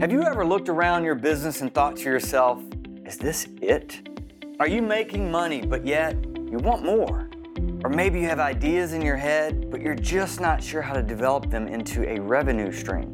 [0.00, 2.62] Have you ever looked around your business and thought to yourself,
[3.04, 4.08] is this it?
[4.60, 7.28] Are you making money, but yet you want more?
[7.82, 11.02] Or maybe you have ideas in your head, but you're just not sure how to
[11.02, 13.10] develop them into a revenue stream.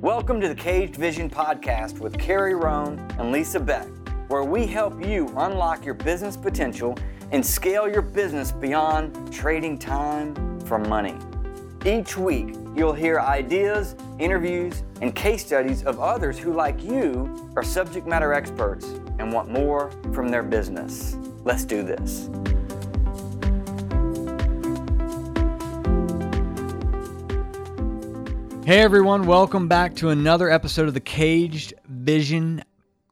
[0.00, 3.86] Welcome to the Caged Vision Podcast with Carrie Roan and Lisa Beck,
[4.28, 6.96] where we help you unlock your business potential
[7.32, 11.14] and scale your business beyond trading time for money.
[11.84, 17.62] Each week, you'll hear ideas, interviews, and case studies of others who, like you, are
[17.62, 18.86] subject matter experts
[19.18, 21.16] and want more from their business.
[21.44, 22.30] Let's do this.
[28.64, 32.62] Hey everyone, welcome back to another episode of the Caged Vision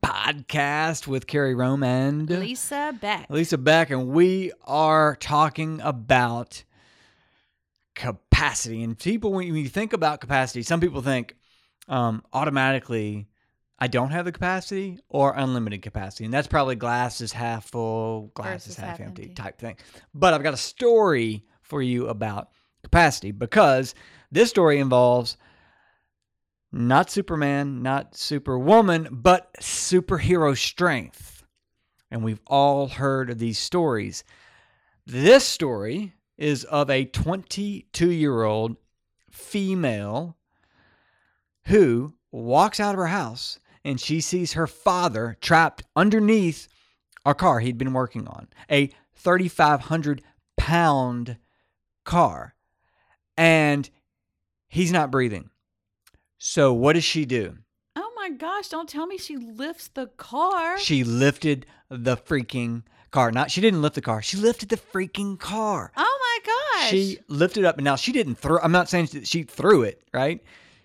[0.02, 3.28] podcast with Carrie Rome and Lisa Beck.
[3.28, 6.62] Lisa Beck, and we are talking about
[8.40, 8.82] capacity.
[8.82, 11.36] And people, when you think about capacity, some people think
[11.88, 13.28] um, automatically,
[13.78, 16.24] I don't have the capacity or unlimited capacity.
[16.24, 19.34] And that's probably glass is half full, glass is half, half empty, empty.
[19.34, 19.76] type thing.
[20.14, 22.48] But I've got a story for you about
[22.82, 23.94] capacity because
[24.32, 25.36] this story involves
[26.72, 31.44] not Superman, not Superwoman, but superhero strength.
[32.10, 34.24] And we've all heard of these stories.
[35.06, 38.76] This story is of a 22 year old
[39.30, 40.36] female
[41.66, 46.66] who walks out of her house and she sees her father trapped underneath
[47.24, 50.22] a car he'd been working on, a 3,500
[50.56, 51.36] pound
[52.04, 52.54] car.
[53.36, 53.88] And
[54.68, 55.50] he's not breathing.
[56.38, 57.58] So, what does she do?
[57.96, 60.78] Oh my gosh, don't tell me she lifts the car.
[60.78, 63.30] She lifted the freaking car.
[63.30, 64.22] Not she didn't lift the car.
[64.22, 65.92] She lifted the freaking car.
[65.96, 66.09] oh
[66.44, 66.90] gosh.
[66.90, 70.42] She lifted up and now she didn't throw I'm not saying she threw it, right?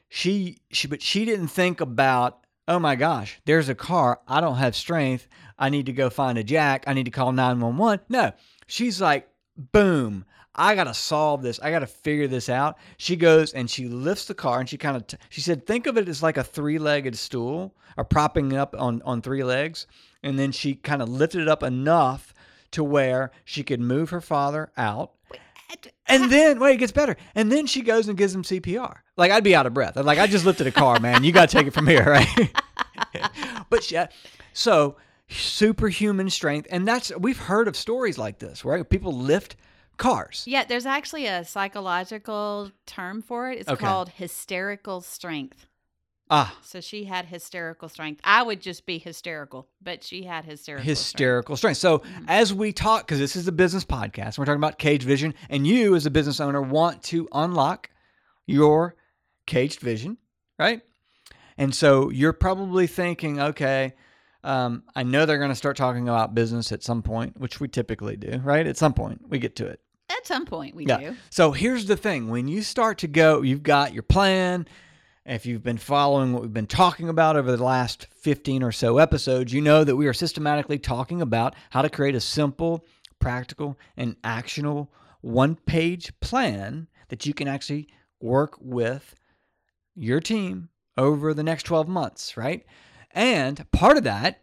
[0.09, 4.19] She she but she didn't think about, "Oh my gosh, there's a car.
[4.27, 5.27] I don't have strength.
[5.57, 6.83] I need to go find a jack.
[6.87, 8.31] I need to call 911." No.
[8.67, 9.27] She's like,
[9.57, 10.25] "Boom.
[10.57, 11.59] I got to solve this.
[11.59, 14.77] I got to figure this out." She goes and she lifts the car and she
[14.77, 18.53] kind of t- she said, "Think of it as like a three-legged stool or propping
[18.55, 19.87] up on on three legs."
[20.23, 22.33] And then she kind of lifted it up enough
[22.71, 25.11] to where she could move her father out.
[26.07, 27.15] And then wait, it gets better.
[27.33, 28.97] And then she goes and gives him CPR.
[29.17, 29.97] Like I'd be out of breath.
[29.97, 31.23] I'm like I just lifted a car, man.
[31.23, 32.53] You got to take it from here, right?
[33.69, 33.97] but she,
[34.53, 39.55] so superhuman strength, and that's we've heard of stories like this where people lift
[39.97, 40.43] cars.
[40.45, 43.59] yeah, there's actually a psychological term for it.
[43.59, 43.85] It's Okay.
[43.85, 45.65] called hysterical strength.
[46.29, 48.19] Ah, So she had hysterical strength.
[48.23, 50.83] I would just be hysterical, but she had hysterical.
[50.83, 51.77] hysterical strength.
[51.77, 55.35] So as we talk, because this is a business podcast, we're talking about cage vision,
[55.49, 57.91] and you as a business owner want to unlock
[58.47, 58.95] your
[59.45, 60.17] caged vision,
[60.57, 60.81] right?
[61.59, 63.93] And so you're probably thinking, okay,
[64.43, 67.67] um, I know they're going to start talking about business at some point, which we
[67.67, 68.65] typically do, right?
[68.65, 69.79] At some point, we get to it.
[70.09, 70.97] At some point, we Yeah.
[70.97, 71.15] do.
[71.29, 74.67] So here's the thing when you start to go, you've got your plan.
[75.27, 78.99] If you've been following what we've been talking about over the last 15 or so
[78.99, 82.85] episodes, you know that we are systematically talking about how to create a simple,
[83.17, 84.91] practical, and actionable
[85.21, 87.87] one page plan that you can actually
[88.21, 89.15] work with
[89.95, 92.63] your team over the next 12 months, right?
[93.09, 94.41] And part of that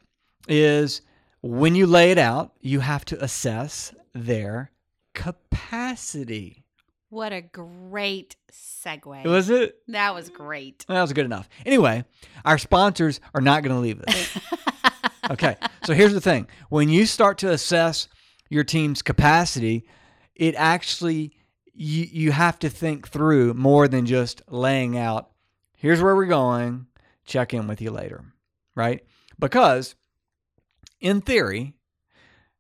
[0.49, 1.03] is
[1.43, 4.73] when you lay it out, you have to assess their
[5.15, 6.62] capacity.
[7.13, 9.27] What a great segue.
[9.27, 9.77] Was it?
[9.89, 10.87] that was great.
[10.89, 11.47] That was good enough.
[11.67, 12.07] Anyway,
[12.43, 14.39] our sponsors are not going to leave us.
[15.31, 15.57] okay.
[15.85, 18.09] So here's the thing when you start to assess
[18.49, 19.85] your team's capacity,
[20.35, 21.37] it actually,
[21.75, 25.33] you, you have to think through more than just laying out,
[25.77, 26.87] here's where we're going,
[27.27, 28.25] check in with you later,
[28.75, 29.03] right?
[29.39, 29.97] Because
[30.99, 31.75] in theory,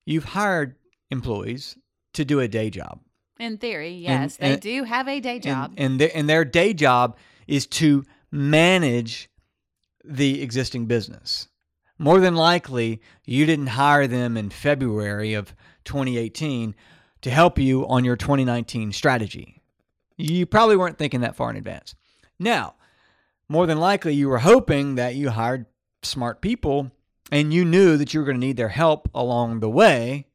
[0.04, 0.76] you've hired
[1.10, 1.78] employees
[2.12, 3.00] to do a day job.
[3.42, 5.72] In theory, yes, they and- do have a day job.
[5.76, 7.16] And, and, their, and their day job
[7.48, 9.28] is to manage
[10.04, 11.48] the existing business.
[11.98, 16.77] More than likely, you didn't hire them in February of 2018
[17.22, 19.60] to help you on your 2019 strategy.
[20.16, 21.97] You probably weren't thinking that far in advance.
[22.39, 22.74] Now,
[23.48, 25.66] more than likely, you were hoping that you hired
[26.03, 26.92] smart people
[27.33, 30.27] and you knew that you were going to need their help along the way.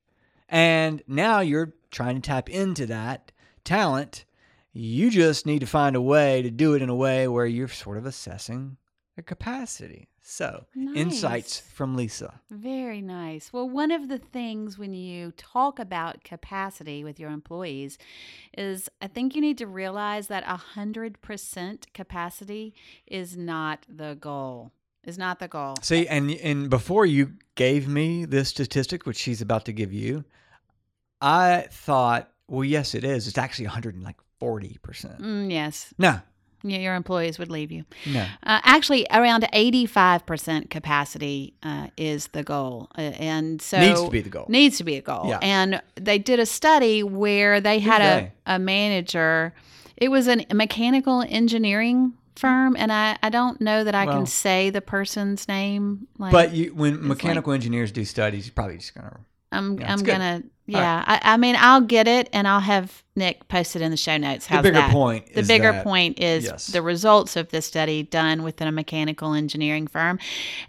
[0.50, 3.32] And now you're trying to tap into that
[3.64, 4.26] talent.
[4.74, 7.68] You just need to find a way to do it in a way where you're
[7.68, 8.78] sort of assessing
[9.16, 10.08] their capacity.
[10.22, 12.42] So, insights from Lisa.
[12.52, 13.54] Very nice.
[13.54, 17.98] Well, one of the things when you talk about capacity with your employees
[18.58, 22.74] is I think you need to realize that 100% capacity
[23.08, 24.74] is not the goal.
[25.06, 25.76] is not the goal.
[25.82, 30.26] See, and and before you gave me this statistic, which she's about to give you,
[31.22, 33.28] I thought, well, yes, it is.
[33.28, 35.22] It's actually 140 percent.
[35.22, 35.94] Mm, yes.
[35.98, 36.20] No,
[36.64, 37.86] Yeah, your employees would leave you.
[38.06, 38.22] no.
[38.44, 42.90] Uh, actually, around 85% capacity uh, is the goal.
[42.98, 44.46] Uh, and so Needs to be the goal.
[44.50, 45.26] needs to be a goal.
[45.28, 45.40] Yeah.
[45.42, 49.54] And they did a study where they had a, a manager.
[49.96, 54.26] It was a mechanical engineering firm, and I, I don't know that I Well- can
[54.28, 56.08] say the person's name.
[56.20, 59.20] Like, But you, when like- mechanical engineers do studies, you're probably just gonna.
[59.52, 61.04] I'm yeah, I'm gonna yeah.
[61.06, 64.16] I, I mean I'll get it and I'll have Nick post it in the show
[64.16, 64.46] notes.
[64.46, 64.92] How's the bigger that?
[64.92, 65.34] point.
[65.34, 66.68] The is bigger that- point is yes.
[66.68, 70.20] the results of this study done within a mechanical engineering firm.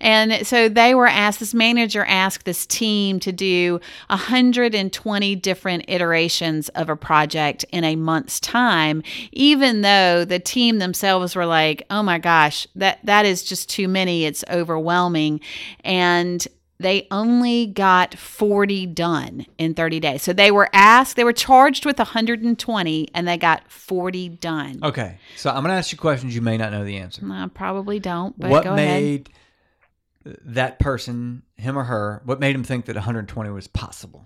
[0.00, 6.70] And so they were asked, this manager asked this team to do 120 different iterations
[6.70, 9.02] of a project in a month's time,
[9.32, 13.88] even though the team themselves were like, oh my gosh, that, that is just too
[13.88, 14.24] many.
[14.24, 15.40] It's overwhelming.
[15.84, 16.46] And
[16.80, 20.22] they only got 40 done in 30 days.
[20.22, 24.80] So they were asked, they were charged with 120 and they got 40 done.
[24.82, 27.22] Okay, so I'm gonna ask you questions you may not know the answer.
[27.30, 29.02] I probably don't, but what go ahead.
[29.02, 29.30] made
[30.24, 34.24] that person, him or her, what made him think that 120 was possible?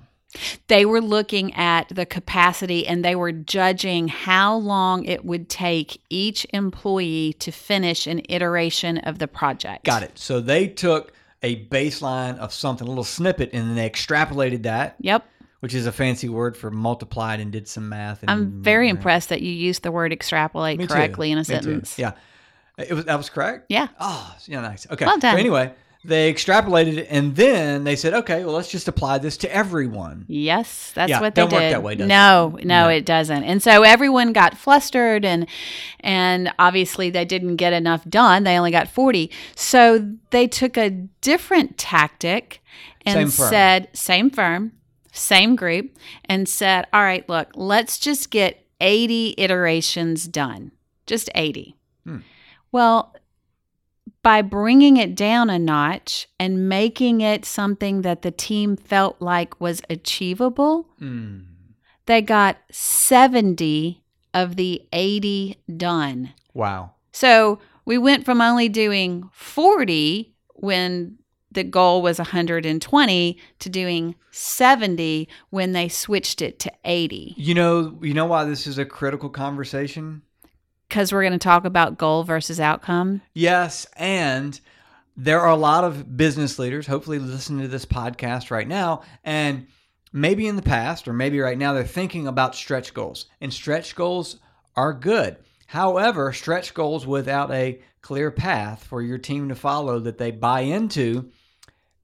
[0.69, 6.01] They were looking at the capacity and they were judging how long it would take
[6.09, 9.85] each employee to finish an iteration of the project.
[9.85, 10.19] Got it.
[10.19, 11.13] So they took
[11.43, 15.27] a baseline of something, a little snippet, and then they extrapolated that, Yep.
[15.61, 18.23] which is a fancy word for multiplied, and did some math.
[18.23, 20.95] And, I'm very impressed that you used the word extrapolate Me too.
[20.95, 21.53] correctly in a Me too.
[21.53, 21.99] sentence.
[21.99, 22.13] Yeah,
[22.79, 23.67] it was that was correct.
[23.69, 23.89] Yeah.
[24.01, 24.87] Oh, yeah, nice.
[24.91, 25.05] Okay.
[25.05, 25.35] Well done.
[25.35, 25.73] So anyway,
[26.05, 30.25] they extrapolated it, and then they said, okay, well, let's just apply this to everyone.
[30.29, 31.57] Yes, that's Yeah, what they don't did.
[31.57, 32.09] work that way, does it?
[32.09, 32.89] no, no, No.
[32.89, 33.45] it doesn't.
[33.45, 35.47] And so everyone got flustered, and
[36.01, 38.43] and obviously they didn't get enough done.
[38.45, 42.61] They only got forty, so they took a different tactic
[43.05, 44.73] and Same said, same firm,
[45.13, 50.73] same group, and said, all right, look, let's just get eighty iterations done,
[51.07, 51.77] just eighty.
[52.05, 52.19] Hmm.
[52.73, 53.15] Well,
[54.23, 59.61] by bringing it down a notch and making it something that the team felt like
[59.61, 61.45] was achievable, Mm.
[62.07, 64.03] they got 70
[64.35, 66.31] of the 80 done.
[66.55, 66.93] Wow.
[67.13, 71.19] So we went from only doing 40 when
[71.51, 77.35] the goal was 120 to doing 70 when they switched it to 80.
[77.37, 80.23] You know, you know why this is a critical conversation.
[80.93, 83.23] Because we're going to talk about goal versus outcome.
[83.33, 84.61] Yes, and
[85.17, 89.69] there are a lot of business leaders, hopefully listening to this podcast right now, and
[90.13, 93.25] maybe in the past or maybe right now they're thinking about stretch goals.
[93.41, 94.39] And stretch goals
[94.77, 95.39] are good.
[95.67, 100.61] However, stretch goals without a clear path for your team to follow that they buy
[100.61, 101.31] into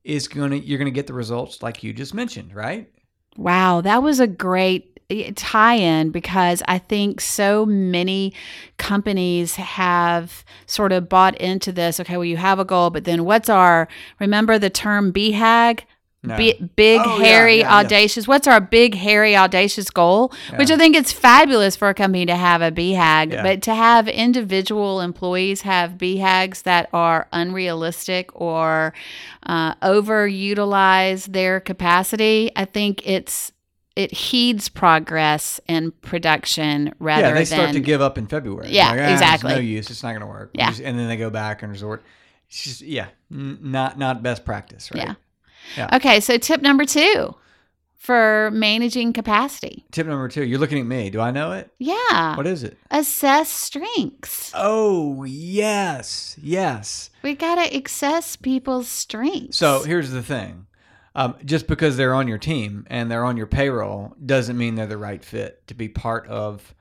[0.03, 2.91] is going to you're going to get the results like you just mentioned, right?
[3.37, 4.98] Wow, that was a great
[5.37, 8.35] tie in because I think so many
[8.77, 11.99] companies have sort of bought into this.
[12.01, 13.89] Okay, well, you have a goal, but then what's our,
[14.21, 15.81] remember the term BHAG?
[16.25, 16.37] No.
[16.37, 17.77] Bi- big, Oh, hairy, yeah, yeah.
[17.79, 18.27] audacious.
[18.27, 20.33] What's our big, hairy, audacious goal?
[20.57, 23.43] Which I think it's fabulous for a company to have a BHAG, Yeah.
[23.43, 28.93] but to have individual employees have BHAGs that are unrealistic or
[29.47, 33.53] uh, overutilize their capacity, I think it's
[33.99, 37.31] it heeds progress and production rather than.
[37.31, 38.71] yeah, they than start to give up in February.
[38.71, 39.55] Yeah, Like, "Ah, exactly.
[39.55, 39.91] no use.
[39.91, 40.51] It's not going to work.
[40.55, 40.69] Yeah.
[40.71, 42.05] Just- and then they go back and resort.
[42.49, 45.03] It's just yeah, n- not not best practice, right?
[45.03, 45.15] Yeah.
[45.77, 45.97] Yeah.
[45.97, 47.35] Okay, so tip number two
[47.97, 49.85] for managing capacity.
[49.91, 50.45] Tip number two.
[50.45, 51.11] You're looking at me.
[51.11, 51.71] Do I know it?
[51.79, 52.37] Yeah.
[52.37, 52.79] What is it?
[52.91, 54.53] Assess strengths.
[54.55, 57.11] Oh yes, yes.
[57.23, 59.59] We got to assess people's strengths.
[59.59, 60.68] So here's the thing.
[61.19, 64.87] Um, just because they're on your team and they're on your payroll doesn't mean they're
[64.87, 66.73] the right fit to be part of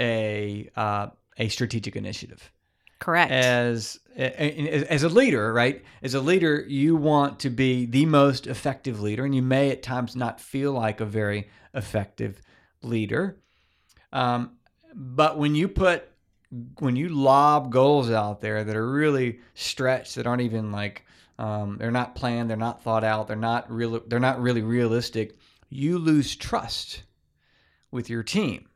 [0.00, 2.50] a uh, a strategic initiative.
[2.98, 3.30] correct.
[3.30, 5.84] as as a leader, right?
[6.02, 9.84] As a leader, you want to be the most effective leader, and you may at
[9.84, 12.42] times not feel like a very effective
[12.82, 13.38] leader.
[14.12, 14.56] Um,
[14.92, 16.10] but when you put
[16.80, 21.04] when you lob goals out there that are really stretched, that aren't even like
[21.38, 25.36] um, they're not planned, they're not thought out, they're not real, they're not really realistic.
[25.70, 27.02] You lose trust
[27.90, 28.68] with your team,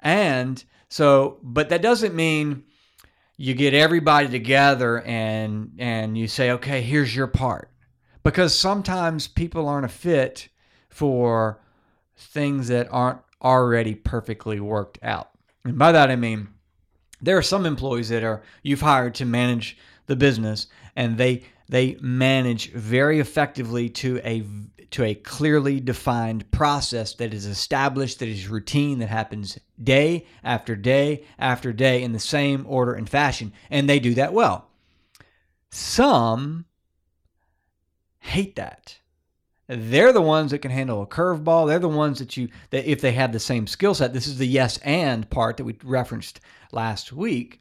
[0.00, 2.64] and so, but that doesn't mean
[3.36, 7.70] you get everybody together and and you say okay here's your part.
[8.22, 10.48] Because sometimes people aren't a fit
[10.90, 11.62] for
[12.16, 15.30] things that aren't already perfectly worked out.
[15.64, 16.48] And by that i mean
[17.20, 19.76] there are some employees that are you've hired to manage
[20.06, 20.66] the business
[20.96, 24.44] and they they manage very effectively to a
[24.90, 30.74] to a clearly defined process that is established that is routine that happens day after
[30.74, 34.70] day after day in the same order and fashion and they do that well
[35.70, 36.64] some
[38.20, 38.98] hate that
[39.68, 41.68] they're the ones that can handle a curveball.
[41.68, 44.14] They're the ones that you that if they have the same skill set.
[44.14, 46.40] This is the yes and part that we referenced
[46.72, 47.60] last week.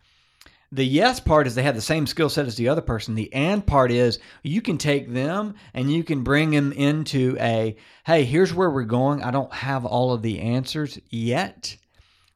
[0.72, 3.16] The yes part is they have the same skill set as the other person.
[3.16, 7.78] The and part is you can take them and you can bring them into a
[8.06, 9.24] hey, here's where we're going.
[9.24, 11.78] I don't have all of the answers yet,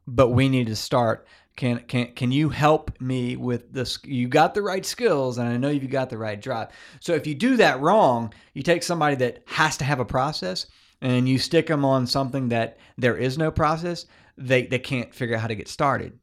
[0.07, 3.99] but we need to start can can can you help me with this?
[4.03, 6.69] You got the right skills, and I know you've got the right drive.
[6.99, 10.67] So if you do that wrong, you take somebody that has to have a process,
[11.01, 14.05] and you stick them on something that there is no process.
[14.37, 16.17] They they can't figure out how to get started.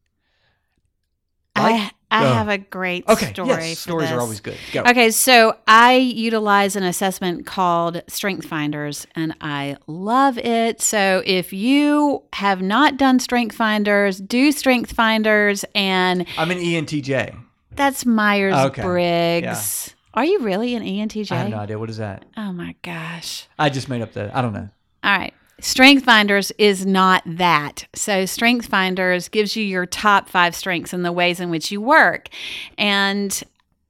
[1.55, 3.49] I I uh, have a great okay, story.
[3.49, 4.17] Yes, stories this.
[4.17, 4.57] are always good.
[4.73, 4.83] Go.
[4.83, 10.81] Okay, so I utilize an assessment called Strength Finders, and I love it.
[10.81, 17.37] So if you have not done Strength Finders, do Strength Finders, and I'm an ENTJ.
[17.73, 19.45] That's Myers Briggs.
[19.45, 19.95] Yeah.
[20.15, 21.31] Are you really an ENTJ?
[21.31, 21.79] I have no idea.
[21.79, 22.25] What is that?
[22.37, 23.47] Oh my gosh.
[23.59, 24.37] I just made up the.
[24.37, 24.69] I don't know.
[25.05, 25.35] All right.
[25.61, 27.87] Strength Finders is not that.
[27.95, 31.81] So, Strength Finders gives you your top five strengths and the ways in which you
[31.81, 32.29] work.
[32.77, 33.43] And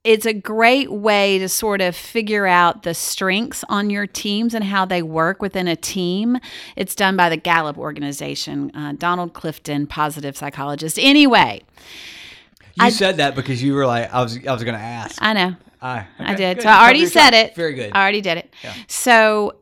[0.05, 4.65] it's a great way to sort of figure out the strengths on your teams and
[4.65, 6.39] how they work within a team.
[6.77, 10.99] It's done by the Gallup organization, uh, Donald Clifton, positive psychologist.
[10.99, 11.63] Anyway,
[12.77, 15.21] you I, said that because you were like, I was, I was going to ask.
[15.21, 15.57] I know.
[15.83, 16.57] okay, I did.
[16.57, 16.63] Good.
[16.63, 17.55] So I already said it.
[17.55, 17.93] Very good.
[17.93, 18.55] I already did it.
[18.63, 18.75] Yeah.
[18.87, 19.57] So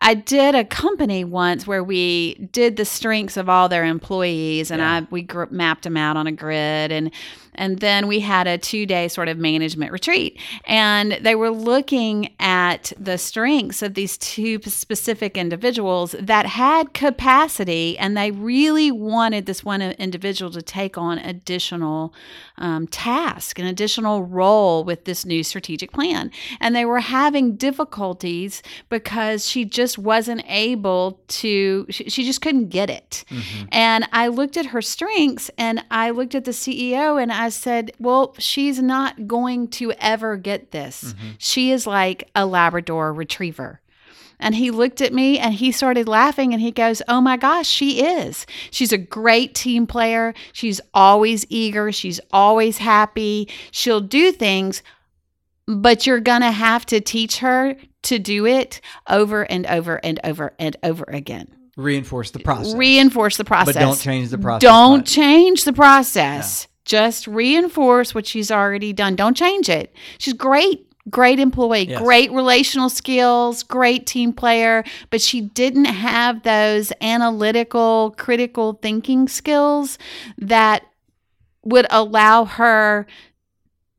[0.00, 4.80] I did a company once where we did the strengths of all their employees, and
[4.80, 4.92] yeah.
[4.92, 7.10] I we gr- mapped them out on a grid, and
[7.58, 10.40] and then we had a two day sort of management retreat.
[10.64, 17.98] And they were looking at the strengths of these two specific individuals that had capacity.
[17.98, 22.14] And they really wanted this one individual to take on additional
[22.56, 26.30] um, task, an additional role with this new strategic plan.
[26.60, 32.68] And they were having difficulties because she just wasn't able to, she, she just couldn't
[32.68, 33.24] get it.
[33.30, 33.66] Mm-hmm.
[33.72, 37.92] And I looked at her strengths and I looked at the CEO and I said,
[37.98, 41.04] Well, she's not going to ever get this.
[41.04, 41.28] Mm-hmm.
[41.38, 43.80] She is like a Labrador retriever.
[44.40, 47.66] And he looked at me and he started laughing and he goes, Oh my gosh,
[47.66, 48.46] she is.
[48.70, 50.34] She's a great team player.
[50.52, 51.90] She's always eager.
[51.92, 53.48] She's always happy.
[53.70, 54.82] She'll do things,
[55.66, 60.20] but you're going to have to teach her to do it over and over and
[60.22, 61.54] over and over again.
[61.76, 62.74] Reinforce the process.
[62.74, 63.74] Reinforce the process.
[63.74, 64.62] But don't change the process.
[64.62, 65.12] Don't much.
[65.12, 66.66] change the process.
[66.88, 69.14] Just reinforce what she's already done.
[69.14, 69.94] Don't change it.
[70.16, 72.00] She's great great employee, yes.
[72.02, 79.98] great relational skills, great team player, but she didn't have those analytical, critical thinking skills
[80.36, 80.82] that
[81.64, 83.06] would allow her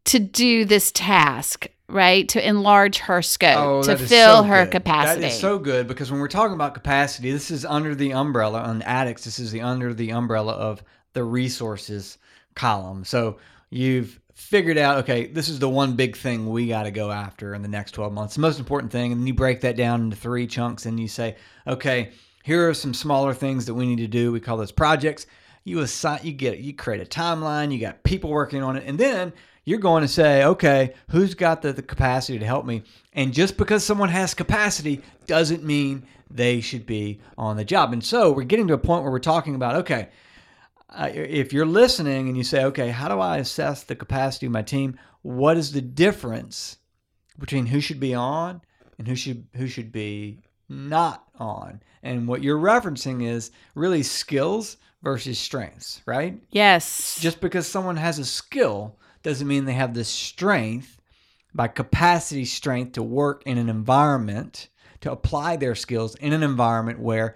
[0.05, 1.67] to do this task.
[1.91, 4.73] Right to enlarge her scope, oh, to fill so her good.
[4.73, 5.21] capacity.
[5.21, 8.61] That is so good because when we're talking about capacity, this is under the umbrella
[8.61, 9.25] on addicts.
[9.25, 12.19] This is the under the umbrella of the resources
[12.55, 13.03] column.
[13.05, 13.37] So
[13.69, 17.53] you've figured out, okay, this is the one big thing we got to go after
[17.53, 19.11] in the next 12 months, the most important thing.
[19.11, 21.35] And you break that down into three chunks and you say,
[21.67, 22.11] okay,
[22.43, 24.31] here are some smaller things that we need to do.
[24.31, 25.27] We call those projects.
[25.65, 27.71] You assign, you get, you create a timeline.
[27.71, 29.33] You got people working on it, and then
[29.65, 32.81] you're going to say, okay, who's got the, the capacity to help me?
[33.13, 37.93] And just because someone has capacity doesn't mean they should be on the job.
[37.93, 40.09] And so we're getting to a point where we're talking about, okay,
[40.91, 44.51] uh, if you're listening and you say, okay, how do I assess the capacity of
[44.51, 44.99] my team?
[45.21, 46.77] What is the difference
[47.37, 48.61] between who should be on
[48.97, 51.81] and who should who should be not on?
[52.01, 56.41] And what you're referencing is really skills versus strengths, right?
[56.51, 57.17] Yes.
[57.19, 60.99] Just because someone has a skill doesn't mean they have the strength
[61.53, 64.69] by capacity strength to work in an environment
[65.01, 67.35] to apply their skills in an environment where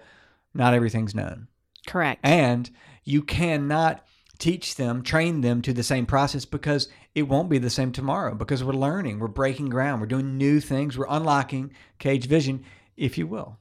[0.54, 1.48] not everything's known.
[1.86, 2.20] Correct.
[2.22, 2.70] And
[3.04, 4.04] you cannot
[4.38, 8.34] teach them, train them to the same process because it won't be the same tomorrow
[8.34, 12.64] because we're learning, we're breaking ground, we're doing new things, we're unlocking cage vision,
[12.96, 13.58] if you will.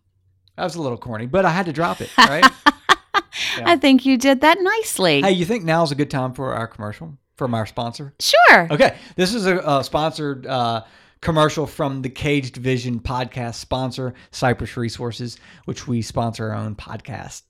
[0.57, 2.45] That was a little corny, but I had to drop it, right?
[2.65, 3.63] yeah.
[3.65, 5.21] I think you did that nicely.
[5.21, 8.13] Hey, you think now's a good time for our commercial from our sponsor?
[8.19, 8.67] Sure.
[8.71, 8.95] Okay.
[9.15, 10.83] This is a, a sponsored uh,
[11.21, 17.43] commercial from the Caged Vision podcast sponsor, Cypress Resources, which we sponsor our own podcast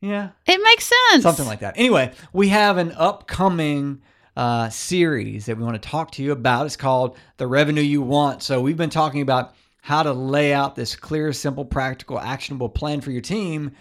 [0.00, 0.30] yeah.
[0.46, 1.22] It makes sense.
[1.22, 1.74] Something like that.
[1.76, 4.00] Anyway, we have an upcoming
[4.36, 6.66] uh, series that we want to talk to you about.
[6.66, 8.42] It's called The Revenue You Want.
[8.42, 13.00] So we've been talking about how to lay out this clear, simple, practical, actionable plan
[13.00, 13.72] for your team.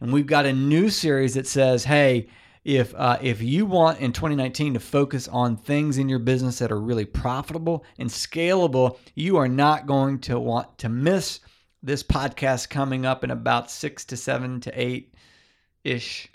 [0.00, 2.28] And we've got a new series that says, hey,
[2.64, 6.72] if uh, if you want in 2019 to focus on things in your business that
[6.72, 11.40] are really profitable and scalable, you are not going to want to miss
[11.82, 15.14] this podcast coming up in about six to seven to eight
[15.86, 16.28] ish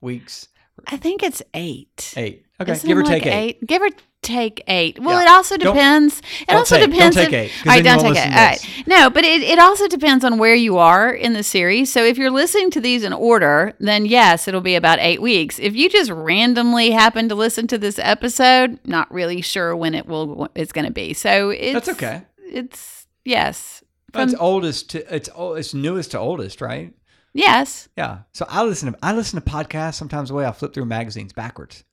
[0.00, 0.48] weeks.
[0.86, 2.12] I think it's eight.
[2.16, 2.44] Eight.
[2.60, 3.66] Okay, Isn't give or like take eight.
[3.66, 3.88] Give or
[4.22, 4.98] take eight.
[4.98, 5.24] Well, Yeah.
[5.24, 6.18] it also Don't- depends.
[6.40, 7.16] it don't also take- don't depends.
[7.16, 8.14] take if- eight, All right, don't take eight.
[8.14, 8.68] listen All right.
[8.86, 11.92] No, but it, it also depends on where you are in the series.
[11.92, 15.58] So if you're listening to these in order, then yes, it'll be about eight weeks.
[15.58, 20.06] If you just randomly happen to listen to this episode, not really sure when it
[20.06, 21.12] will it's going to be.
[21.12, 22.22] So it's That's okay.
[22.50, 23.82] It's yes,
[24.14, 26.92] It's oldest to it's it's newest to oldest, right?
[27.34, 27.88] Yes.
[27.96, 28.20] Yeah.
[28.32, 31.32] So I listen to I listen to podcasts sometimes the way I flip through magazines
[31.34, 31.84] backwards.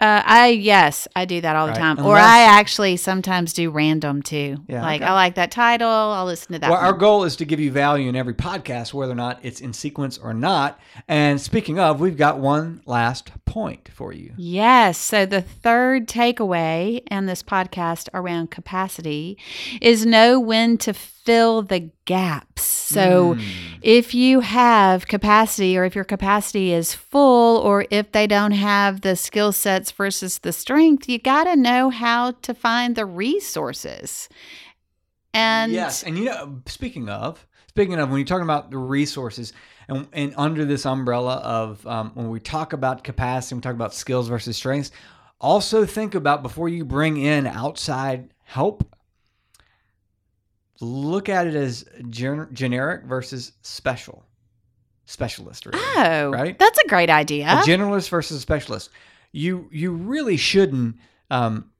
[0.00, 1.78] Uh, I yes, I do that all the Right.
[1.78, 2.04] time.
[2.04, 4.56] Or I actually sometimes do random too.
[4.66, 5.08] Yeah, like okay.
[5.08, 5.88] I like that title.
[5.88, 6.68] I'll listen to that.
[6.72, 9.60] well, our goal is to give you value in every podcast, whether or not it's
[9.60, 10.80] in sequence or not.
[11.06, 14.32] And speaking of, we've got one last point for you.
[14.36, 14.98] Yes.
[14.98, 19.38] So the third takeaway in this podcast around capacity
[19.80, 20.92] is know when to
[21.24, 22.62] fill the gaps.
[22.64, 23.40] So Hmm.
[23.80, 29.00] if you have capacity or if your capacity is full or if they don't have
[29.00, 34.28] the skill sets versus the strength, you got to know how to find the resources.
[35.34, 39.52] And yes, and you know, speaking of, speaking of, when you're talking about the resources,
[39.88, 43.94] and, and under this umbrella of um, when we talk about capacity, we talk about
[43.94, 44.90] skills versus strengths.
[45.40, 48.84] Also, think about before you bring in outside help.
[50.82, 54.26] Look at it as gen- generic versus special,
[55.06, 55.66] specialist.
[55.66, 56.58] Really, oh, right?
[56.58, 57.46] that's a great idea.
[57.46, 58.90] a generalist versus a specialist.
[59.30, 60.96] You you really shouldn't.
[61.30, 61.70] Um,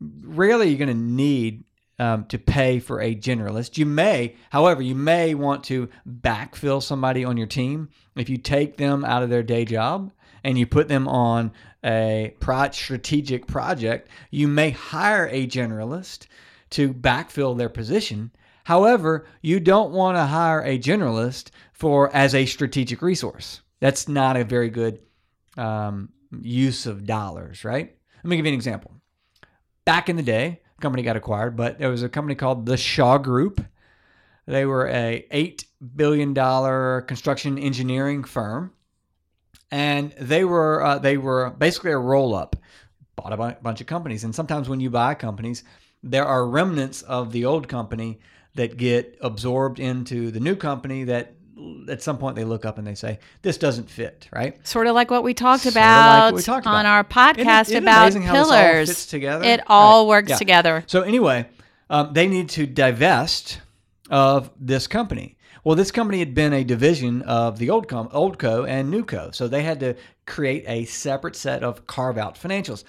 [0.00, 1.64] rarely you're going to need
[1.98, 3.78] um, to pay for a generalist.
[3.78, 8.76] You may, however, you may want to backfill somebody on your team if you take
[8.76, 10.12] them out of their day job
[10.44, 11.52] and you put them on
[11.84, 14.08] a pro- strategic project.
[14.30, 16.26] You may hire a generalist
[16.70, 18.30] to backfill their position.
[18.68, 23.62] However, you don't want to hire a generalist for as a strategic resource.
[23.80, 25.00] That's not a very good
[25.56, 26.10] um,
[26.42, 27.96] use of dollars, right?
[28.16, 28.92] Let me give you an example.
[29.86, 33.16] Back in the day, company got acquired, but there was a company called the Shaw
[33.16, 33.64] Group.
[34.44, 35.64] They were a eight
[35.96, 38.74] billion dollar construction engineering firm,
[39.70, 42.54] and they were uh, they were basically a roll up.
[43.16, 45.64] Bought a bunch of companies, and sometimes when you buy companies,
[46.02, 48.20] there are remnants of the old company
[48.58, 51.32] that get absorbed into the new company that
[51.88, 54.94] at some point they look up and they say this doesn't fit right Sort of
[54.94, 56.86] like what we talked Sort like about what we talked on about.
[56.86, 58.88] our podcast Isn't it about amazing how this all pillars.
[58.88, 59.44] fits together?
[59.44, 60.08] It all Right.
[60.08, 60.36] works Yeah.
[60.36, 60.84] together.
[60.86, 61.46] So anyway,
[61.90, 63.60] um, they need to divest
[64.10, 65.36] of this company.
[65.64, 69.04] Well, this company had been a division of the old com- old co and new
[69.04, 69.94] co, so they had to
[70.26, 72.84] create a separate set of carve out financials.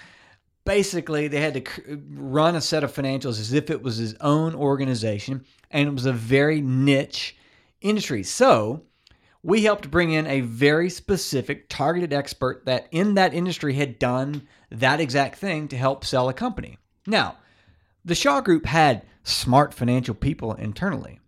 [0.65, 4.53] Basically, they had to run a set of financials as if it was his own
[4.53, 7.35] organization, and it was a very niche
[7.81, 8.23] industry.
[8.23, 8.83] So
[9.41, 14.47] we helped bring in a very specific targeted expert that in that industry had done
[14.71, 16.77] that exact thing to help sell a company.
[17.07, 17.37] Now,
[18.03, 21.19] the Shaw Group had smart financial people internally.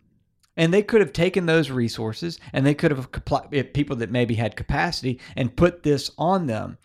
[0.58, 4.12] And they could have taken those resources and they could have compli- eh, people that
[4.12, 6.77] maybe had capacity and put this on them.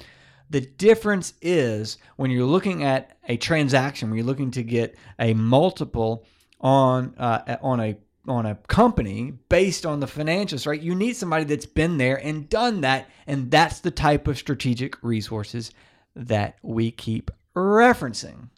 [0.49, 5.35] The difference is when you're looking at a transaction, when you're looking to get a
[5.35, 6.25] multiple
[6.61, 7.97] on uh, on a
[8.29, 10.81] on a company based on the financials, right?
[10.81, 15.03] You need somebody that's been there and done that, and that's the type of strategic
[15.03, 15.71] resources
[16.15, 18.51] that we keep referencing.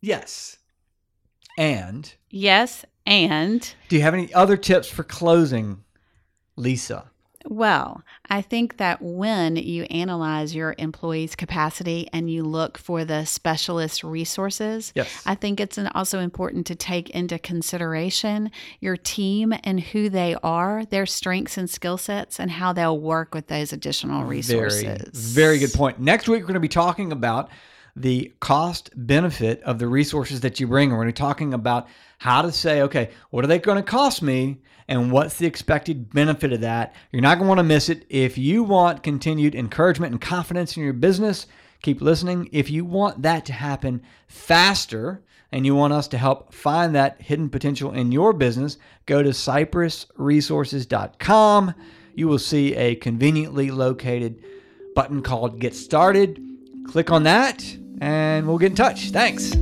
[0.00, 0.58] Yes.
[1.56, 5.84] And Yes, and do you have any other tips for closing,
[6.56, 7.10] Lisa?
[7.46, 13.24] Well, I think that when you analyze your employees' capacity and you look for the
[13.24, 15.22] specialist resources, Yes.
[15.26, 20.84] I think it's also important to take into consideration your team and who they are,
[20.86, 25.08] their strengths and skill sets, and how they'll work with those additional resources.
[25.12, 26.00] Very, very good point.
[26.00, 27.50] Next week, we're going to be talking about
[27.96, 30.90] the cost benefit of the resources that you bring.
[30.90, 31.86] We're going to be talking about
[32.18, 34.60] how to say, okay, what are they going to cost me?
[34.88, 36.94] And what's the expected benefit of that?
[37.10, 38.04] You're not going to want to miss it.
[38.08, 41.46] If you want continued encouragement and confidence in your business,
[41.82, 42.48] keep listening.
[42.52, 47.22] If you want that to happen faster and you want us to help find that
[47.22, 51.74] hidden potential in your business, go to cypressresources.com.
[52.16, 54.44] You will see a conveniently located
[54.94, 56.40] button called Get Started.
[56.86, 57.64] click on that
[58.00, 59.10] and we'll get in touch.
[59.10, 59.54] Thanks.